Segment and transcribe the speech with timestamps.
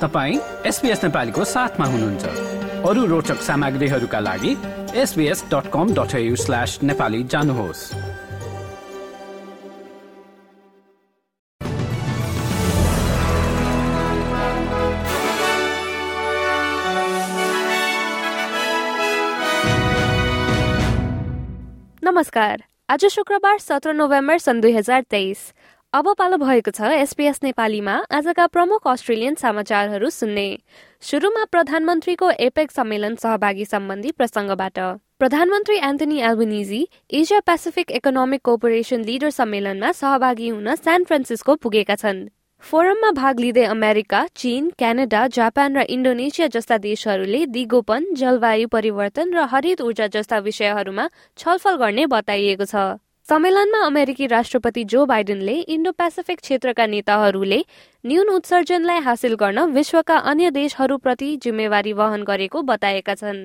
[0.00, 2.24] तपाईँ एसपिएस नेपालीको साथमा हुनुहुन्छ।
[2.84, 4.52] अरू रोचक सामग्रीहरूका लागि
[4.94, 7.82] SBS dot com dot slash Nepali जानुहोस्।
[22.04, 25.38] नमस्कार। आज शुक्रबार सत्र नोभेम्बर सन् दुई हजार तेइस।
[25.92, 30.58] अब पालो भएको छ एसपीएस नेपालीमा आजका प्रमुख अस्ट्रेलियन समाचारहरू सुन्ने।
[31.02, 34.78] सुरुमा प्रधानमन्त्रीको एपेक सम्मेलन सहभागी सम्बन्धी प्रसङ्गबाट।
[35.18, 36.80] प्रधानमन्त्री Anthony Albanese
[37.12, 42.20] Asia Pacific economic cooperation leader सम्मेलनमा सहभागी हुन सान फ्रान्सिस्को पुगेका छन्।
[42.64, 49.48] फोरममा भाग लिँदै अमेरिका चीन क्यानाडा जापान र इन्डोनेसिया जस्ता देशहरूले दिगोपन जलवायु परिवर्तन र
[49.48, 52.86] हरित ऊर्जा जस्ता विषयहरूमा छलफल गर्ने बताइएको छ।
[53.28, 57.58] सम्मेलनमा अमेरिकी राष्ट्रपति जो बाइडेनले इन्डो पेसिफिक क्षेत्रका नेताहरूले
[58.04, 63.40] न्यून उत्सर्जनलाई हासिल गर्न विश्वका अन्य देशहरूप्रति जिम्मेवारी वहन गरेको बताएका छन्।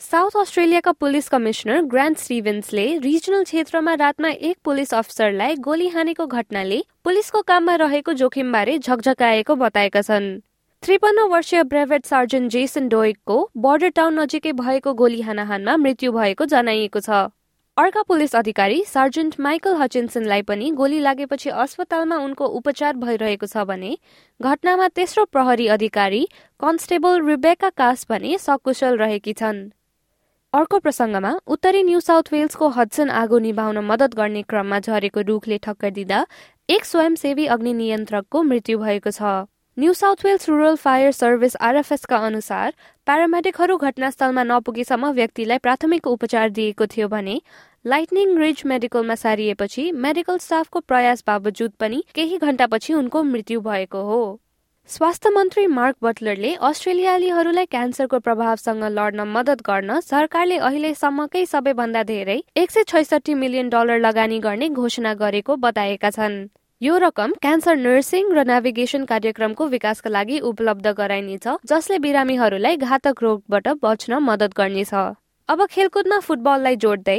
[0.00, 6.80] साउथ अस्ट्रेलियाका पुलिस कमिश्नर ग्रान्ड स्टिभेन्सले रिजनल क्षेत्रमा रातमा एक पुलिस अफसरलाई गोली हानेको घटनाले
[7.04, 10.30] पुलिसको काममा रहेको जोखिमबारे झकझकाएको बताएका छन्।
[10.82, 17.00] त्रिपन्न वर्षीय ब्रेभेट सार्जन जेसन डोइकको बोर्डर टाउन नजिकै भएको गोली हानाहानमा मृत्यु भएको जनाइएको
[17.00, 17.26] छ।
[17.76, 23.92] अर्का पुलिस अधिकारी सार्जेन्ट माइकल हचिन्सनलाई पनि गोली लागेपछि अस्पतालमा उनको उपचार भइरहेको छ भने
[24.40, 26.20] घटनामा तेस्रो प्रहरी अधिकारी
[26.60, 29.62] कन्स्टेबल रिबेका कास भने सकुशल रहेकी छन्।
[30.52, 35.90] अर्को प्रसङ्गमा उत्तरी न्यू साउथ वेल्सको हडसन आगो निभाउन मद्दत गर्ने क्रममा झरेको रुखले ठक्कर
[36.00, 36.20] दिँदा
[36.68, 39.32] एक स्वयंसेवी अग्नि नियन्त्रकको मृत्यु भएको छ।
[39.80, 42.72] New South Wales rural fire service आरएफएसका अनुसार
[43.06, 47.36] प्यारामेडिकहरू घटनास्थलमा नपुगेसम्म व्यक्तिलाई प्राथमिक उपचार दिएको थियो भने
[47.84, 54.20] लाइटनिङ रिज मेडिकलमा सारिएपछि मेडिकल स्टाफको प्रयास बावजुद पनि केही घण्टापछि उनको मृत्यु भएको हो।
[54.90, 62.70] स्वास्थ्य मन्त्री मार्क बटलरले अस्ट्रेलियालीहरूलाई क्यान्सरको प्रभावसँग लड्न मद्दत गर्न सरकारले अहिलेसम्मकै सबैभन्दा धेरै एक
[62.70, 66.40] सय छैसठी मिलियन डलर लगानी गर्ने घोषणा गरेको बताएका छन्।
[66.82, 73.66] यो रकम क्यान्सर नर्सिङ र नेभिगेसन कार्यक्रमको विकासका लागि उपलब्ध गराइनेछ जसले बिरामीहरूलाई घातक रोगबाट
[73.82, 74.92] बच्न मद्दत गर्नेछ।
[75.48, 77.16] अब खेलकुदमा फुटबललाई जोड्दै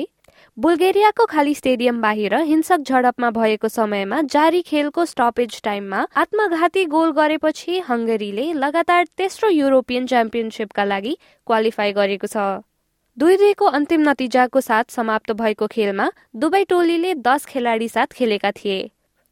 [0.58, 7.78] बुल्गेरियाको खाली स्टेडियम बाहिर हिंसक झडपमा भएको समयमा जारी खेलको स्टपेज टाइममा आत्मघाती गोल गरेपछि
[7.90, 11.14] हङ्गेरीले लगातार तेस्रो युरोपियन च्याम्पियनसिपका लागि
[11.48, 12.48] क्वालिफाई गरेको छ।
[13.18, 18.80] दुई दुईको अन्तिम नतिजाको साथ समाप्त भएको खेलमा दुवै टोलीले दस खेलाडी साथ खेलेका थिए।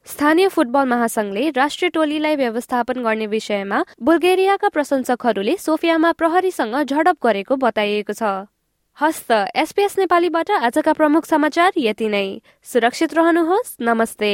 [0.09, 8.13] स्थानीय फुटबल महासंघले राष्ट्रिय टोलीलाई व्यवस्थापन गर्ने विषयमा बुल्गेरियाका प्रशंसकहरूले सोफियामा प्रहरीसँग झडप गरेको बताइएको
[8.13, 8.23] छ।
[8.97, 14.33] हस्त एसपीएस नेपालीबाट आजका प्रमुख समाचार यति नै। सुरक्षित रहनुहोस्। नमस्ते।